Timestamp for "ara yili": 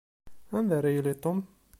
0.79-1.13